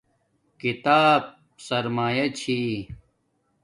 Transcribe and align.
کتاب 0.61 1.21
سرمایا 1.67 2.25
چھی 2.37 2.59